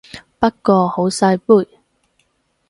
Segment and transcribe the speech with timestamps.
[0.39, 1.77] 不過好細杯